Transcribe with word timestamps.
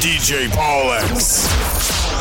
DJ 0.00 0.48
Paul 0.52 0.92
X 0.92 1.48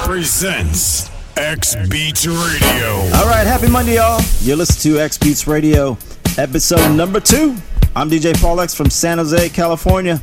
presents 0.04 1.12
X 1.36 1.76
Beats 1.88 2.26
Radio. 2.26 2.88
All 3.16 3.28
right, 3.28 3.46
happy 3.46 3.70
Monday, 3.70 3.96
y'all. 3.98 4.20
You 4.42 4.56
listen 4.56 4.92
to 4.94 5.00
X 5.00 5.20
Beats 5.20 5.46
Radio, 5.46 5.96
episode 6.40 6.96
number 6.96 7.20
two. 7.20 7.56
I'm 7.96 8.10
DJ 8.10 8.34
Paul 8.42 8.62
X 8.62 8.74
from 8.74 8.90
San 8.90 9.20
Jose, 9.20 9.50
California. 9.50 10.20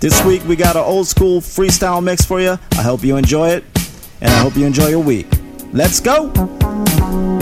This 0.00 0.24
week 0.24 0.42
we 0.46 0.56
got 0.56 0.76
an 0.76 0.84
old 0.84 1.06
school 1.06 1.42
freestyle 1.42 2.02
mix 2.02 2.24
for 2.24 2.40
you. 2.40 2.58
I 2.72 2.82
hope 2.82 3.04
you 3.04 3.18
enjoy 3.18 3.50
it, 3.50 3.64
and 4.22 4.32
I 4.32 4.38
hope 4.38 4.56
you 4.56 4.64
enjoy 4.64 4.88
your 4.88 5.00
week. 5.00 5.26
Let's 5.74 6.00
go. 6.00 6.32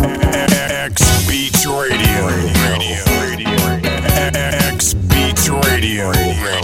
X 0.03 1.29
Beats 1.29 1.65
Radio. 1.65 2.27
Radio. 2.71 3.05
X 4.35 4.95
Beats 4.95 5.49
Radio. 5.49 6.64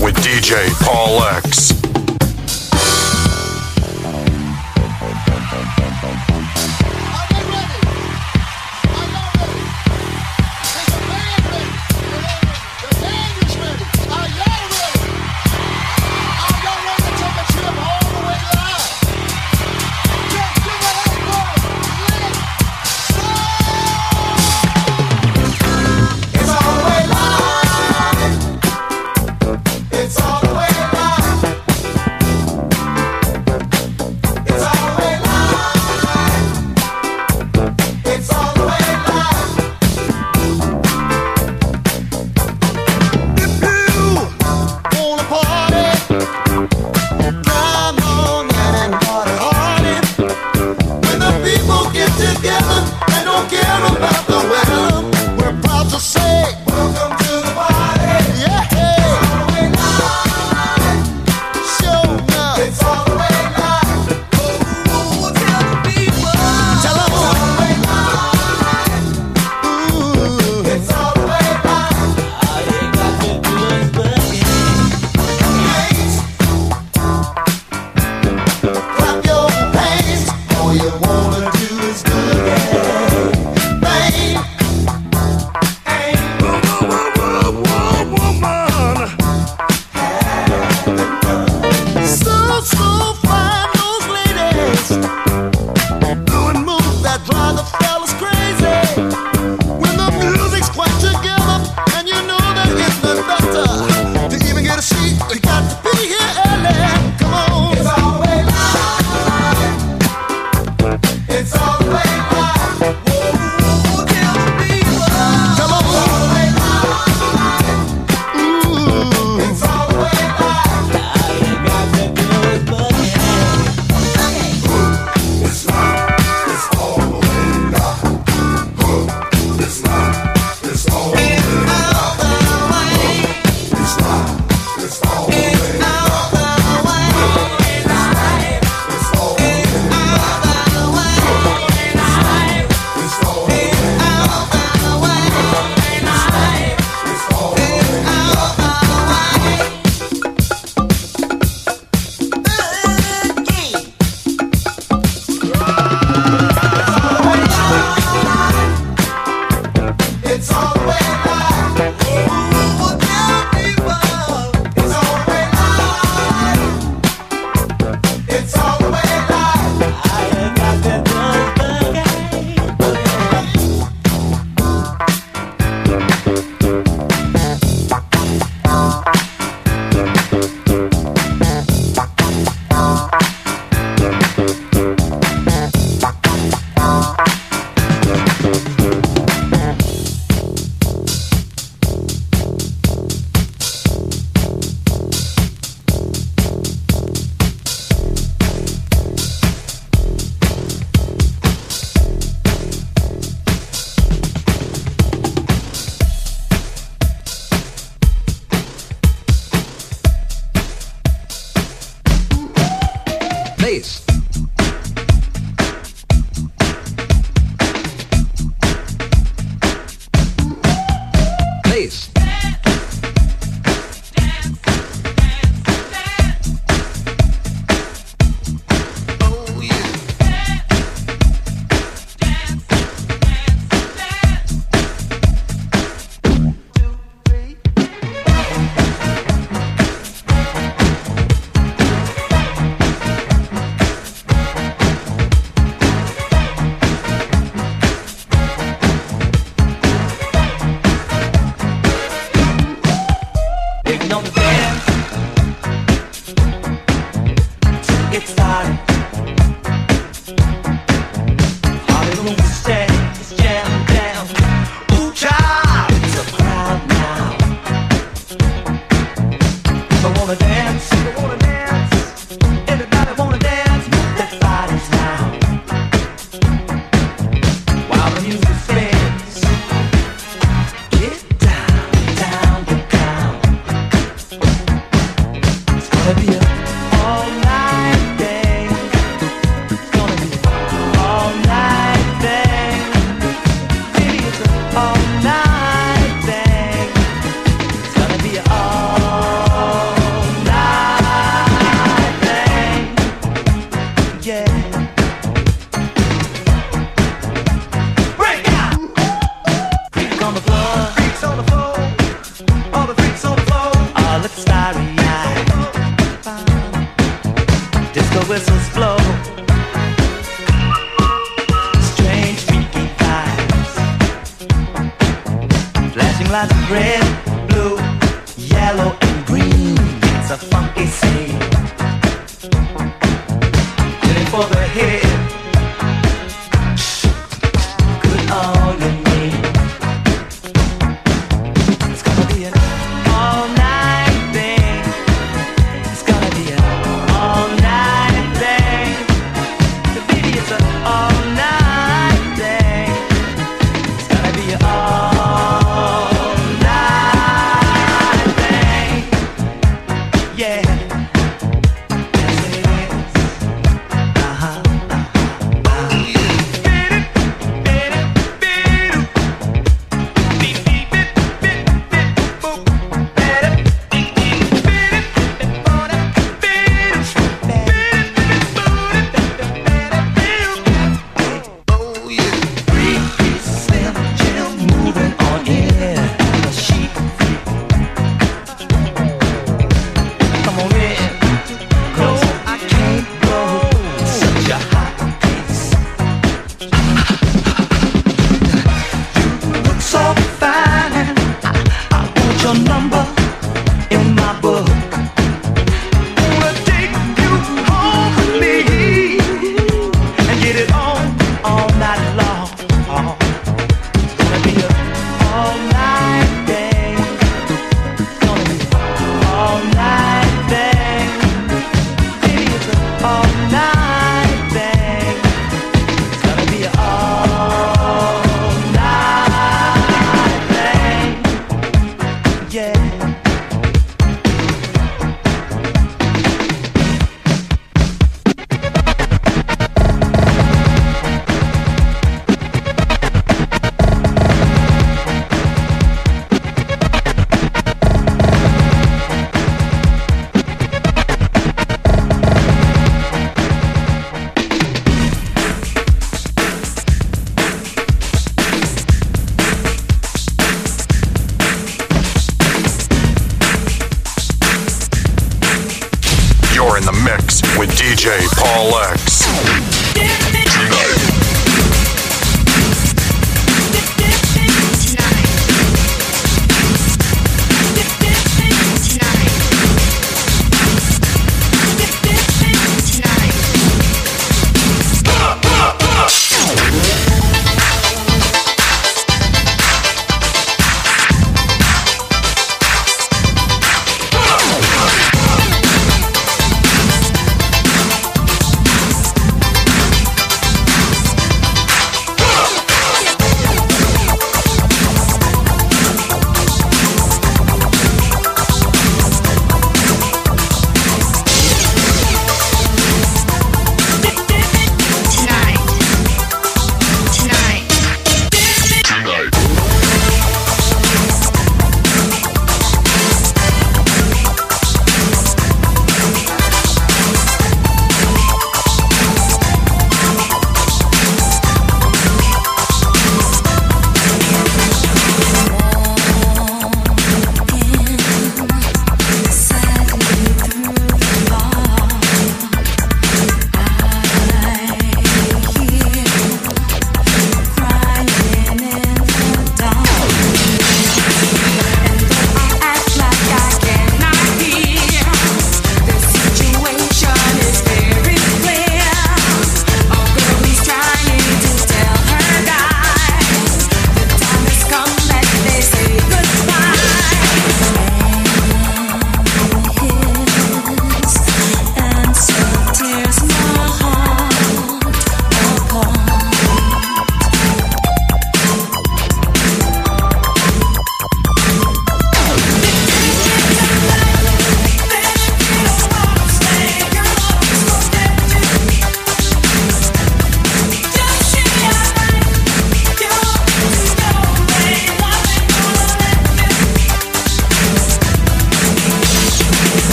With 0.00 0.16
DJ 0.16 0.70
Paul 0.80 1.22
X. 1.22 1.75